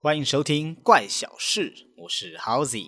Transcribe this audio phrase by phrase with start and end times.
[0.00, 2.86] 欢迎收听《怪小事》，我是 Howzy。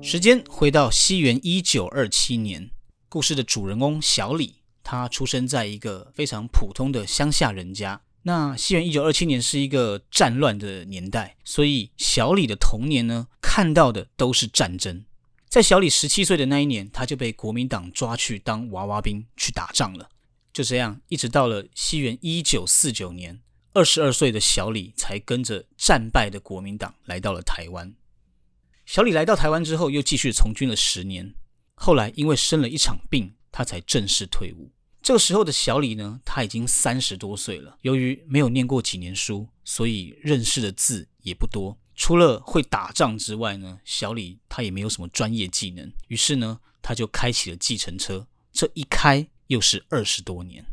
[0.00, 2.70] 时间回到西元一九二七年，
[3.08, 8.02] 故事的主人公小李，他出生在一个非常普通的乡下人家。
[8.22, 15.04] 那西元一九二七年是一个战乱的年代，所以小李的童年呢，看到的都是战争。
[15.54, 20.10] 在小李十七岁的那一年，他就被国民党抓去当娃娃兵去打仗了。
[20.52, 23.40] 就这样，一直到了西元一九四九年，
[23.72, 27.94] 二十二岁的小李才跟着战败的国民党来到了台湾。
[28.84, 31.32] 小李来到台湾之后，又继续从军了十年。
[31.76, 34.72] 后来因为生了一场病，他才正式退伍。
[35.00, 37.78] 这个时候的小李呢，他已经三十多岁了。
[37.82, 41.78] 由于没有念过几年书，所以认识的字也不多。
[41.96, 45.92] 除了会打仗之外呢，小李他也没有什么专业技能。
[46.08, 48.26] 于是呢，他就开启了计程车。
[48.52, 50.64] 这一开又是二十多年。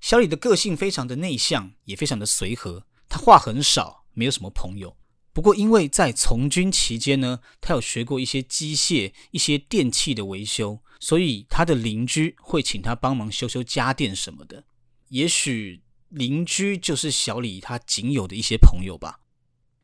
[0.00, 2.86] 小李的个性非常的内向，也非常的随和。
[3.08, 4.96] 他话很少，没有什么朋友。
[5.32, 14.64] 不过因为在从军期间呢，他有学过一些机械、一些电器的维修，所以他的邻居会请他帮忙修修家电什么的。
[15.08, 19.20] 也许邻居就是小李他仅有的一些朋友吧。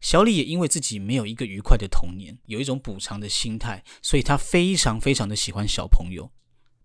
[0.00, 6.30] 小李也因为自己没有一个愉快的童年，有一种补偿的心态，所以他非常非常的喜欢小朋友。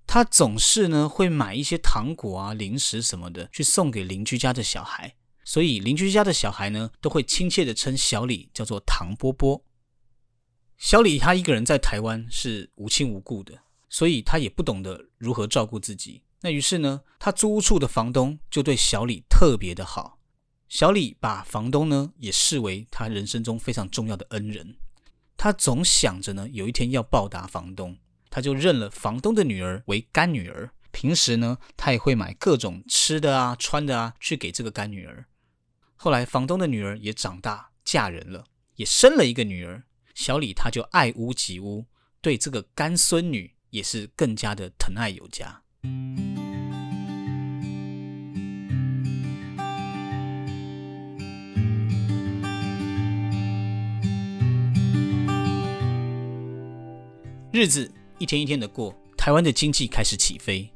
[0.06, 9.64] 他总是呢会买一些糖果啊、零食什么的去送给邻居家的小孩，所以邻居家的小孩呢都会亲切的称小李叫做唐波波。
[10.78, 13.58] 小李他一个人在台湾是无亲无故的，
[13.90, 16.22] 所以他也不懂得如何照顾自己。
[16.42, 20.20] 那于是呢，他租屋处的房东就对小李特别的好。
[20.68, 24.76] 小李把房东呢也视为他人生中非常重要的恩人，
[25.38, 27.98] 他总想着呢有一天要报答房东，
[28.30, 30.72] 他就认了房东的女儿为干女儿。
[30.92, 35.26] 平时呢，他也会买各种吃的啊、穿的啊去给这个干女儿。
[35.96, 38.46] 后来房东的女儿也长大嫁人了，
[38.76, 41.86] 也生了一个女儿，小李他就爱屋及乌，
[42.22, 45.64] 对这个干孙女也是更加的疼爱有加。
[57.56, 57.90] 日子
[58.20, 60.70] 一天一天的过，台湾的经济开始起飞。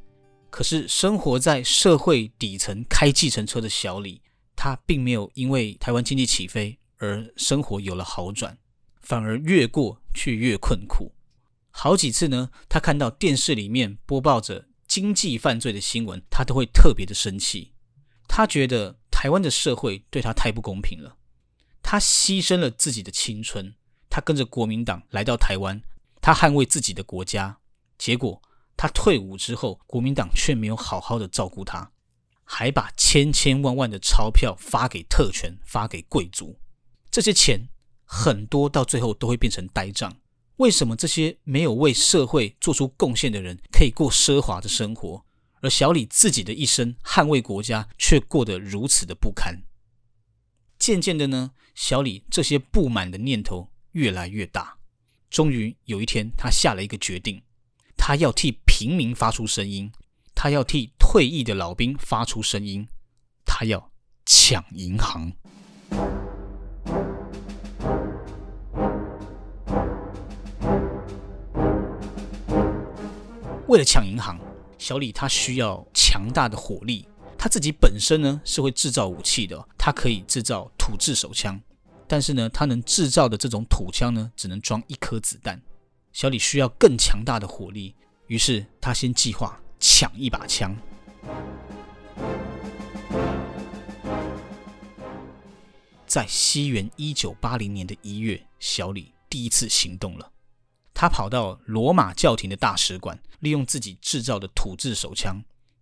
[0.50, 4.22] 可是生活在社会底层开计程车的小李，
[4.56, 8.58] 他并没有因为台湾经济起飞而生活有了好转，
[9.02, 11.12] 反而越过却越困苦。
[11.70, 17.74] 好几次呢，他看到电视里面播报着经济犯罪的新闻，他都会特别的生气。
[18.26, 21.18] 他觉得台湾的社会对他太不公平了。
[21.84, 23.76] 他牺牲了自己的青春，
[24.10, 25.82] 他跟着国民党来到台湾。
[26.32, 27.58] 他捍卫自己的国家，
[27.98, 28.40] 结果
[28.78, 31.92] 他退伍之后，国民党却没有好好的照顾他，
[32.44, 36.60] 还把千千万万的钞票发给特权，发给贵族。
[37.10, 37.68] 这些钱
[38.06, 40.18] 很多到最后都会变成呆账。
[40.58, 45.26] 为什么这些没有为社会做出贡献的人可以过奢华的生活，
[45.62, 49.64] 而小李自己的一生捍卫国家却过得如此的不堪？
[50.78, 54.78] 渐渐的呢，小李这些不满的念头越来越大。
[55.30, 57.44] 终于有一天，他下了一个决定，
[57.96, 59.92] 他要替平民发出声音，
[60.34, 62.88] 他要替退役的老兵发出声音，
[63.46, 63.92] 他要
[64.26, 65.32] 抢银行。
[73.68, 74.40] 为了抢银行，
[74.80, 77.08] 小李他需要强大的火力，
[77.38, 81.62] 他自己本身呢是会制造武器的，他可以制造土制手枪。
[82.12, 85.62] 但是呢，他能制造的这种土枪呢，只能装一颗子弹。
[86.12, 90.76] 小李需要更强大的火力，于是他先计划抢一把枪。
[96.08, 100.32] 在西元一九八零年的一月，小李第一次行动了。
[100.96, 105.40] 他跑到罗马教廷的大使馆，利用自己制造的土制手枪，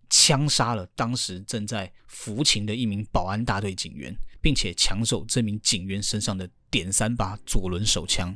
[0.09, 4.15] 枪杀了当时正在服勤的一名保安大队警员。
[4.39, 8.33] 并且抢走这名警员身上的点三八左轮手枪。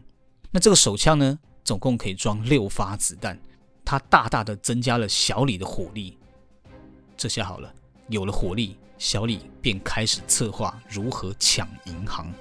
[0.50, 3.40] 那这个手枪呢，总共可以装六发子弹，
[3.86, 6.18] 它大大的增加了小李的火力。
[7.16, 7.74] 这下好了，
[8.10, 12.34] 有了火力，小李便开始策划如何抢银行。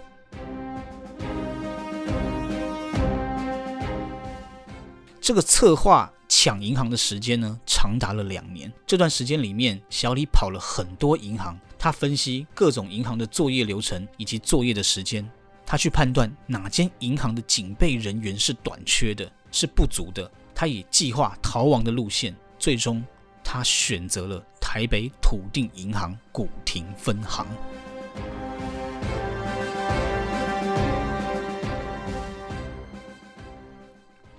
[5.21, 6.13] 这个策划
[6.43, 8.73] 抢银行的时间呢，长达了两年。
[8.87, 11.55] 这段时间里面，小李跑了很多银行。
[11.79, 15.31] 他分析各种银行的作业流程以及作业的时间，
[15.67, 23.05] 他去判断哪间银行的警备人员是短缺的、是不足的，他也计划逃亡的路线，最终
[23.45, 27.47] 他选择了台北土定银行古亭分行。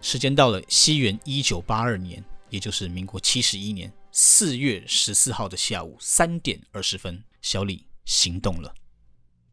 [0.01, 8.73] 时间到了西元一九八二年，也就是民国七十一年四月十四号的下午三点二十分，小李行动了。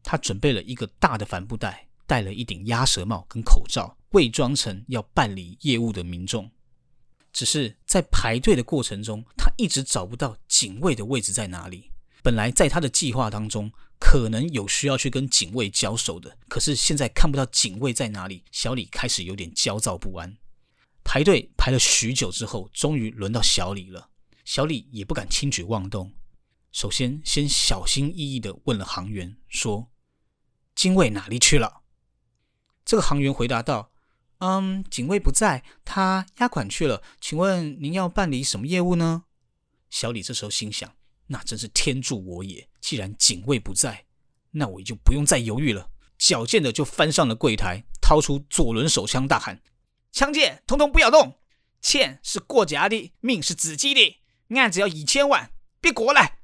[0.01, 6.49] 他准备了一个大的帆布袋，戴了一顶鸭舌帽跟口罩，伪装成要办理业务的民众。
[7.31, 11.91] 只是在排队的过程中，他一直找不到警卫的位置在哪里。
[12.21, 20.37] 本来在他的计划当中，可能有需要去跟警卫交手的，可是现在看不到警卫在哪里，小李开始有点焦躁不安。
[21.03, 24.09] 排队排了许久之后，终于轮到小李了。
[24.45, 26.13] 小李也不敢轻举妄动，
[26.71, 29.89] 首先先小心翼翼的问了行员说
[30.75, 31.81] ：“警卫哪里去了？”
[32.85, 33.91] 这个行员回答道
[34.39, 37.03] ：“嗯，警卫不在，他押款去了。
[37.21, 39.23] 请问您要办理什么业务呢？”
[39.89, 40.95] 小李这时候心想。
[41.31, 42.67] 那真是天助我也！
[42.81, 44.05] 既然警卫不在，
[44.49, 49.61] 那我也就不用再犹豫了，矫健的就翻上了柜台，掏出左轮手枪，大喊
[50.11, 51.39] ：“枪械通通不要动！
[51.81, 54.19] 钱是过家的，命是自己的，
[54.55, 56.39] 案子要一千万，别过来！”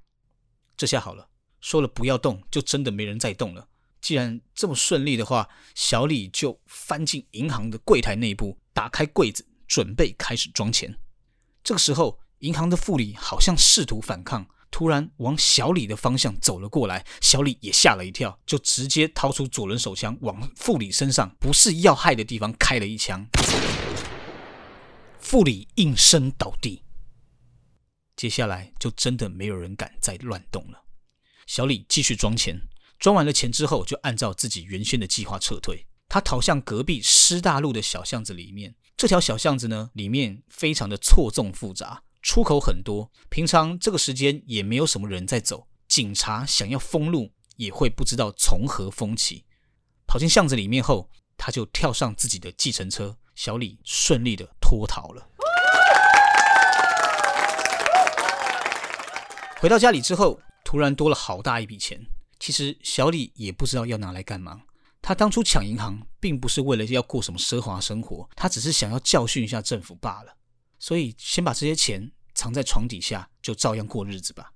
[0.78, 1.30] 这下好了，
[1.60, 3.68] 说了不要动，就真的没人再动了。
[4.00, 10.96] 既然这么顺利的话，小李就翻进银行的柜台内部，打开柜子，准备开始装钱。
[11.64, 14.48] 这个时候，银行的副理好像试图反抗。
[14.76, 23.26] 突然往小李的方向走了过来，小李也吓了一跳，就直接掏出左轮手枪往副理身上不是要害的地方开了一枪，
[25.18, 26.84] 副理应声倒地。
[28.18, 30.84] 接下来就真的没有人敢再乱动了。
[31.48, 32.60] 小李继续装钱，
[33.00, 35.88] 装完了钱之后，就按照自己原先的计划撤退。
[36.10, 38.76] 他逃向隔壁师大路的小巷子里面。
[38.98, 42.04] 这条小巷子呢，里面非常的错综复杂。
[42.26, 45.68] 出口很多，平常这个时间也没有什么人在走。
[45.88, 49.46] 警察想要封路，也会不知道从何封起。
[50.08, 51.08] 跑进巷子里面后，
[51.38, 55.30] 他就跳上自己的计程车，小李顺利的脱逃了。
[59.60, 62.04] 回到家里之后，突然多了好大一笔钱。
[62.40, 64.64] 其实小李也不知道要拿来干嘛。
[65.00, 70.36] 他当初抢银行，并不是为了要过什么奢华生活，他只是想要教训一下政府罢了。
[70.78, 72.12] 所以，先把这些钱
[72.46, 74.54] 藏在床底下，就照样过日子吧。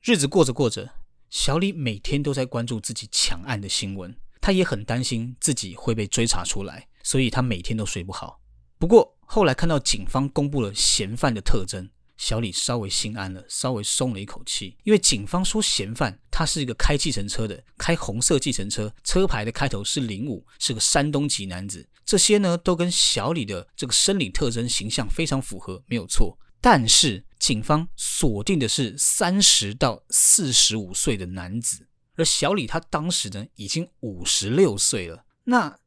[0.00, 0.88] 日子过着过着，
[1.30, 8.40] 小李每天都在关注自己抢案的新闻，他也很担心自己会被追查出来，所以他每天都睡不好。
[8.78, 11.90] 不过后来看到警方公布了嫌犯的特征。
[12.16, 21.88] 小李稍微心安了，稍微松了一口气，因为警方说嫌犯他是一个开计程车的，开红色计程车，车牌的开头是零五，是个山东籍男子。
[22.08, 26.38] 这些呢都跟小李的这个生理特征形象非常符合，没有错。
[26.58, 35.78] 但是警方锁定的是三十到四十五岁的男子，而小李他当时呢已经五十六岁了，那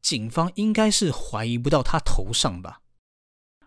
[0.00, 2.82] 警方应该是怀疑不到他头上吧？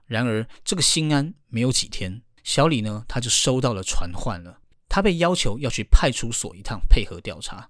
[0.06, 4.62] 然而，这个新安没有几天，小李呢，他就收到了传唤了。
[4.88, 7.70] 他被要求要去派出所一趟，配合调查。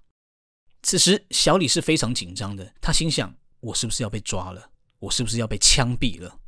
[0.82, 4.70] 此时，小李是非常紧张的，他心想：我是不是要被抓了？
[4.98, 6.38] 我是不是要被枪毙了？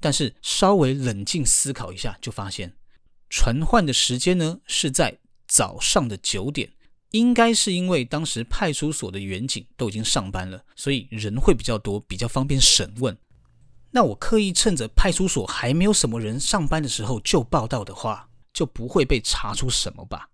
[0.00, 2.76] 但是稍微冷静思考一下，就发现
[3.28, 6.72] 传唤的时间呢是在早上的九点，
[7.10, 13.18] 应该是因为当时派出所的员警都已经上班了，所以人会比较多，比较方便审问。
[13.90, 20.28] 那我刻意趁着派出所还没有什么人上班的时候就报道的话，就不会被查出什么吧？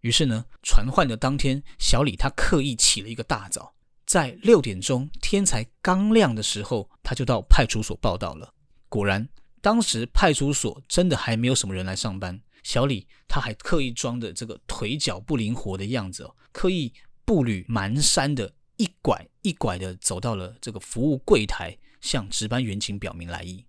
[0.00, 3.74] 于是呢，传唤的当天，小李他刻意起了一个大早，
[4.12, 8.52] 在六点钟天才刚亮的时候，他就到派出所报道了。
[8.90, 9.26] 果然，
[9.62, 12.38] 当时派出所真的还没有什么人来上班。
[12.62, 16.92] 小李他还刻意装的这个腿脚不灵活的样子，刻意
[17.24, 21.78] 步履蹒跚的一拐一拐的走到了这个服务柜台。
[22.02, 23.64] 向值班员警表明来意。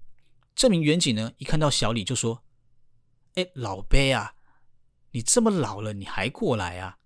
[0.56, 2.44] 这名员警呢，一看到小李就说
[3.36, 4.34] ：“哎，老贝啊，
[5.12, 6.98] 你这么老了，你还过来啊？”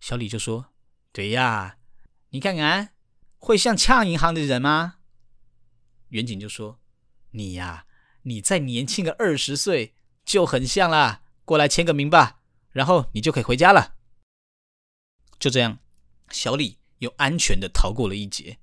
[0.00, 0.72] 小李就说
[1.12, 1.76] ：“对呀，
[2.30, 2.90] 你看看，
[3.38, 4.96] 会像抢银行的人吗？”
[6.10, 6.78] 远景就说
[7.32, 7.86] ：“你呀，
[8.22, 9.94] 你再年轻个二十岁
[10.24, 13.94] 就很像啦，过来签个名吧，然后你就可以回家了。”
[15.40, 15.78] 就这样，
[16.30, 18.58] 小李又安全的逃过了一劫。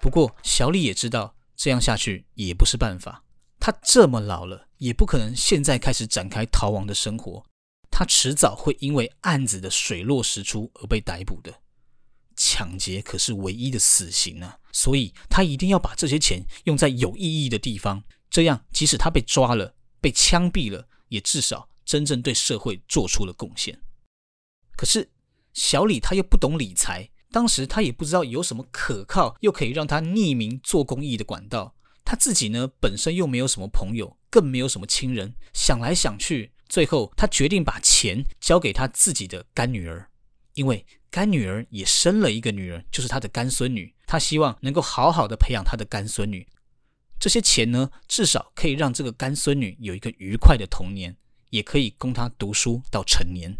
[0.00, 3.24] 不过，小李也知道这样下去也不是办法。
[3.58, 7.44] 他这么老了，也不可能现在开始展开逃亡的生活。
[7.96, 11.60] 他迟早会因为案子的水落石出而被逮捕的。
[12.34, 23.80] 抢劫可是唯一的死刑啊，所以他一定要把这些钱用在有意义的地方，这样即使他被抓了、被枪毙了，也至少真正对社会做出了贡献。
[24.76, 25.12] 可是
[25.52, 31.76] 小李他又不懂理财，当时他也不知道有什么可靠又可以让他匿名做公益的管道。
[32.04, 35.36] 他自己呢，本身又没有什么朋友，更没有什么亲人。
[35.52, 40.08] 想来想去，最后他决定把钱交给他自己的干女儿，
[40.54, 43.94] 因为干女儿也生了一个女儿，就是他的干孙女。
[44.06, 46.46] 他希望能够好好的培养他的干孙女。
[47.18, 51.16] 这些钱呢，至少可以让这个干孙女有一个愉快的童年，
[51.50, 53.56] 也可以供她读书到成年。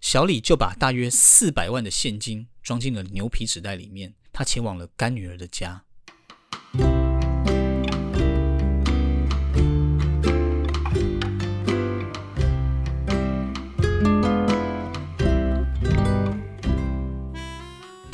[0.00, 5.84] 小李就把大约四百万的现金装进了牛皮纸袋里面，他前往了干女儿的家。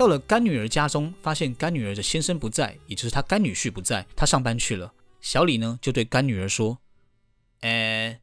[0.01, 4.95] 到了干女儿家中，发现干女儿的先生不在，也就是他干女婿不在，他上班去了。
[5.21, 6.79] 小李呢，就对干女儿说
[7.61, 8.19] ：“呃，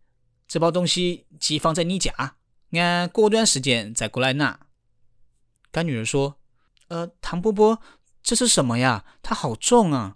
[0.48, 2.38] 这包东西寄放在你家，
[2.72, 4.62] 俺过段时间再过来拿。”
[5.70, 6.40] 干女儿说
[6.90, 7.80] ：“呃，唐伯伯，
[8.24, 9.06] 这是什么呀？
[9.22, 10.16] 它好重啊！”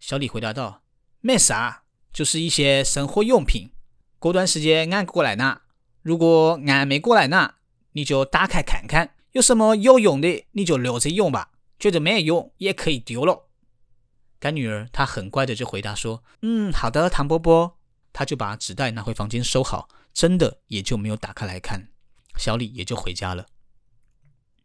[0.00, 0.82] 小李回答道
[1.22, 3.70] ：“没啥，就是一些生活用品。
[4.18, 5.62] 过段时间俺过来拿，
[6.02, 7.58] 如果俺没过来拿，
[7.92, 13.48] 你就打开看看。”有什么有用的，你就留着用吧；觉得没用，也可以丢了。
[14.38, 17.76] 干女儿她很乖的就回答说：“嗯，好的，唐伯伯。”
[18.14, 21.88] 她就把纸袋拿回房间收好，真的也就没有打开来看。
[22.36, 23.46] 小李也就回家了。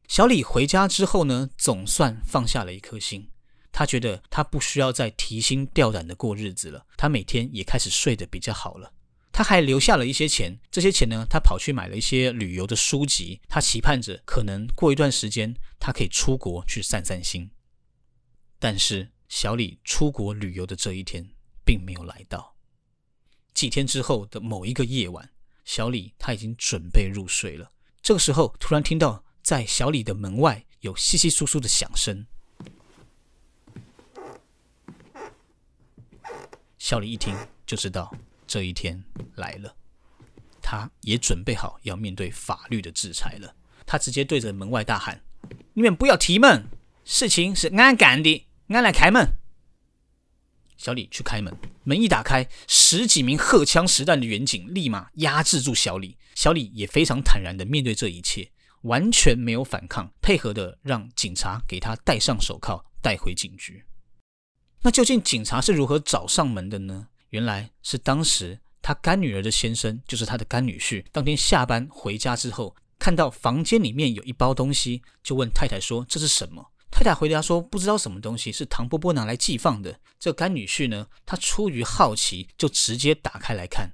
[0.08, 3.32] 小李回家之后呢，总算放下了一颗心。
[3.72, 6.86] 他觉得他不需要再提心吊胆的过日子了。
[6.96, 8.94] 他每天也开始睡得比较好了。
[9.40, 13.40] 他还留下了一些钱，这些钱呢，他跑去买了一些旅游的书籍。
[13.48, 17.50] 他期盼着可能过一段时间，他可以出国去散散心。
[18.60, 21.30] 但是小李出国旅游的这一天
[21.64, 22.58] 并没有来到。
[23.54, 25.32] 几天之后的某一个夜晚，
[25.64, 27.72] 小李他已经准备入睡了。
[28.02, 32.28] 这个时候，突然听到在小李的门外有稀稀疏疏的响声。
[36.78, 37.34] 小李一听
[37.66, 38.14] 就知道。
[38.50, 39.04] 这一天
[39.36, 39.76] 来了，
[40.60, 43.56] 他也准备好要面对法律的制裁了。
[43.86, 45.22] 他直接对着门外大喊
[45.76, 46.66] ：“你们不要提门，
[47.06, 49.36] 事情是俺干的，俺来开门。”
[50.78, 56.18] 小李去开门，门一打开，十几名荷枪实弹的远警立马压制住小李。
[56.34, 58.52] 小李也非常坦然的面对这一切，
[58.82, 63.86] 完全没有反抗，配合的让警察给他戴上手铐，带回警局。
[64.82, 67.10] 那究竟警察是如何找上门的呢？
[67.30, 71.06] 原来是当时他干女儿的先生，就是他的干女婿。
[71.12, 83.92] 当天下班回家之后，看到房间里面有一包东西，就问太太说：“这是什么？”太太回答说：“不知道什么东西，是唐伯伯拿来寄放的。”这干女婿呢，他出于好奇，就直接打开来看。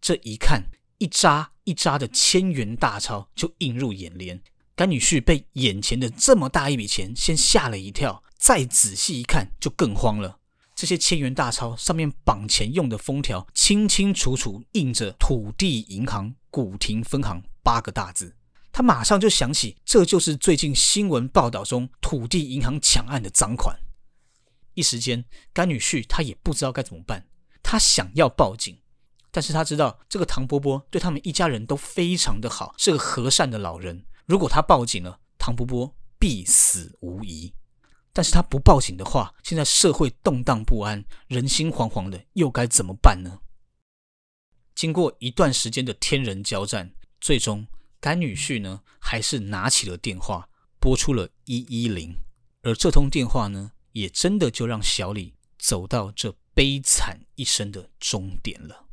[0.00, 0.64] 这一看，
[0.98, 4.40] 一扎一扎的千元大钞就映入眼帘。
[4.76, 10.38] 干女婿被眼前的这么大一笔钱先吓了一跳，再仔细一看，就更慌了。
[10.76, 18.36] 这些千元大钞上面绑钱用的封条，清清楚楚印着“土地银行古亭分行”八个大字。
[18.70, 23.74] 他马上就想起，这就是最近新闻报道中土地银行抢案的赃款。
[24.74, 27.26] 一时间，甘女婿他也不知道该怎么办。
[27.62, 28.78] 他想要报警，
[29.30, 34.04] 但是他知道这个唐伯伯对他们一家人都非常的好，是个和善的老人。
[34.26, 37.54] 如果他报警了，唐伯伯必死无疑。
[38.16, 43.40] 但是他不报警的话，现在社会动荡不安，人心惶惶的，又该怎么办呢？
[44.74, 47.66] 经过一段时间的天人交战，最终
[48.00, 50.48] 甘女婿呢，还是拿起了电话，
[50.80, 52.16] 拨出了一一零。
[52.62, 58.86] 而这通电话呢，也真的就让小李走到这悲惨一生的终点了。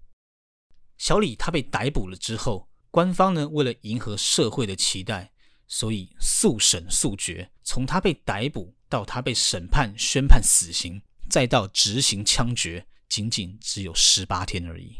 [0.97, 5.31] 小李他被逮捕了之后，官方呢，为了迎合社会的期待，
[5.65, 8.75] 所以速审速决，从他被逮捕。
[8.93, 14.97] 到他被审判、宣判死刑，再到执行枪决，仅仅只有十八天而已。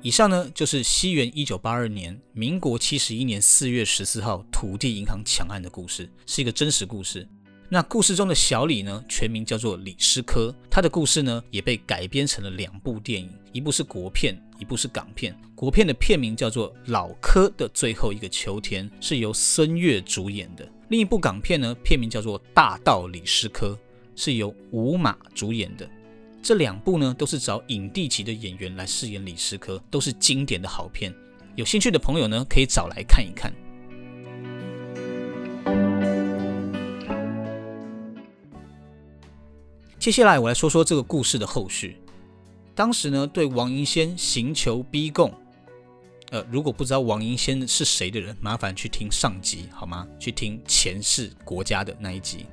[0.00, 7.28] 以上呢，就是西元一九八二年，民国七十一年四月十四号土地银行抢案的故事，是一个真实故事。
[7.68, 10.54] 那故事中的小李呢，全名叫做李师科。
[10.70, 15.36] 他的故事呢，也被改编成了两部电影，一部是国片，一部是港片。
[15.56, 20.68] 国片的片名叫做《老柯的最后一个秋天》，是由孙越主演的。
[20.90, 23.68] 另一部港片呢，片名叫做《大盗李师科》，
[24.14, 25.88] 是由吴马主演的。
[26.40, 31.12] 这两部呢，都是找影帝级的演员来饰演李师科，都是经典的好片。
[31.56, 33.52] 有兴趣的朋友呢，可以找来看一看。
[40.06, 41.96] 接下来我来说说这个故事的后续。
[42.76, 45.34] 当时呢，对王银仙刑求逼供。
[46.30, 50.06] 呃，如果不知道王银仙是谁的人，麻烦去听上集好吗？
[50.16, 52.46] 去听前世国家的那一集。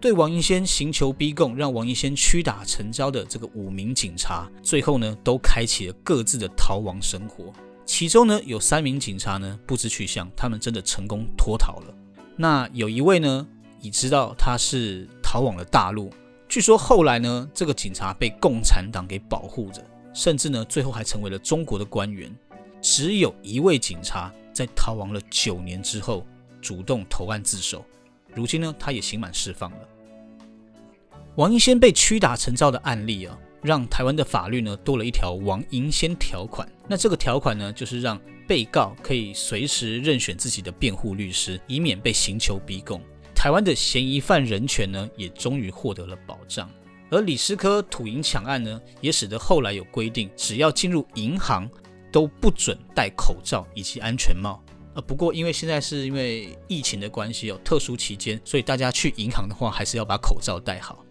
[0.00, 7.52] 对王银仙刑求逼供，让王银仙屈打成招的这个五名警察，最后呢，都开启了各自的逃亡生活。
[7.84, 11.94] 其中呢，有三名警察呢不知去向，他们真的成功脱逃了。
[12.36, 13.44] 那有一位呢，
[13.80, 16.08] 已知道他是逃往了大陆。
[16.54, 22.32] 据说后来呢，这个警察被共产党给保护着，甚至呢，最后还成为了中国的官员。
[22.80, 26.24] 只有一位警察在逃亡了九年之后
[26.62, 27.84] 主动投案自首，
[28.32, 29.78] 如今呢，他也刑满释放了。
[31.34, 36.70] 王银仙被屈打成招的案例啊，让台湾的法律呢多了一条王银仙条款。
[36.86, 43.02] 那这个条款呢，就是让被告可以随时任选自己的辩护律师，以免被刑求逼供。
[43.44, 46.66] 台湾的嫌疑犯人权呢，也终于获得了保障。
[47.10, 51.68] 而李思科土银抢案呢，也使得后来有规定，只要进入银行。
[52.10, 54.62] 都不准戴口罩以及安全帽。
[54.94, 61.04] 呃，不过因为现在是因为疫情的关系有，特殊期间，所以大家去银行的话还是要把口罩戴好。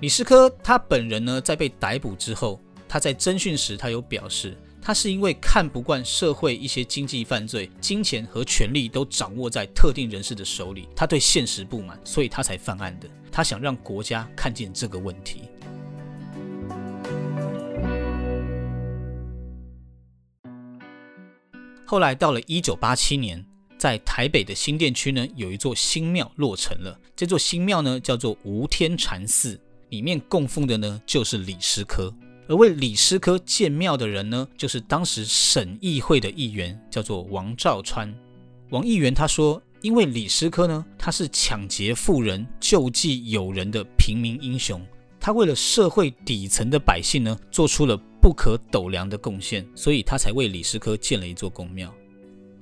[0.00, 13.08] 李思科他本人呢，在被逮捕之后，他在侦讯时，他有表示，他是因为看不惯社会一些经济犯罪，金钱和权力都掌握在特定人士的手里，他对现实不满，所以他才犯案的。
[13.30, 15.42] 他想让国家看见这个问题。
[21.86, 23.46] 后来到了一九八七年，
[23.78, 26.98] 在台北的新店区呢，有一座新庙落成了。
[27.14, 29.60] 这座新庙呢，叫做无天禅寺，
[29.90, 32.12] 里面供奉的呢，就是李师科。
[32.48, 38.12] 而为李师科建庙的人呢，就是当时省议会的议员，叫做王兆川。
[38.70, 44.80] 王议员他说，因为李师科呢，他是抢劫富人、救济友人的平民英雄，
[45.20, 48.00] 他为了社会底层的百姓呢，做出了。
[48.22, 51.92] 不可斗量的贡献，所以他才为李师科建了一座公庙。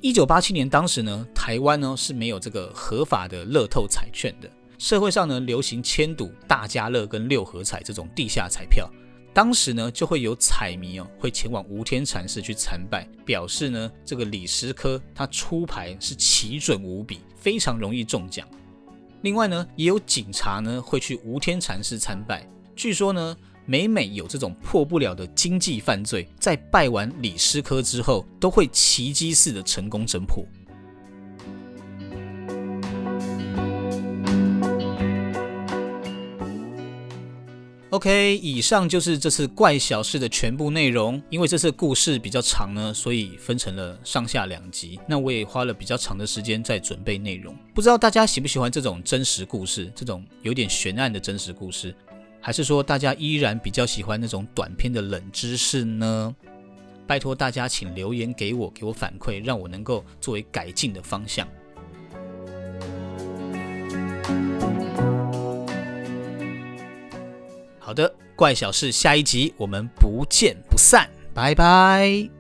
[0.01, 8.91] 一九八七年，当时呢，台湾呢是没有这个合法的乐透彩券的，社会上呢流行千赌、大家乐跟六合彩这种地下彩票。
[9.33, 18.47] 当时呢，就会有彩迷哦，会前往无天禅寺去参拜，表示呢这个李师科他出牌是奇准无比，非常容易中奖。
[19.23, 23.37] 另外呢，也有警察呢会去无天禅寺参拜，据说呢。
[23.67, 30.45] 每每有这种破不了的经济犯罪，在拜完李师科之后，都会奇迹似的成功侦破。
[38.01, 41.23] OK，以上就是这次怪小事的全部内容。
[41.29, 44.99] 因为这次故事比较长呢，所以分成了上下两集。
[45.07, 47.55] 那我也花了比较长的时间在准备内容。
[47.75, 51.95] 不知道大家喜不喜欢这种真实故事，这种有点悬案的真实故事。
[52.41, 56.35] 还是说大家依然比较喜欢那种短片的冷知识呢？
[57.07, 61.47] 拜托大家，请留言给我，给我反馈，让我能够作为改进的方向。
[67.91, 72.40] 好的，怪小事，下一集我们不见不散，拜拜。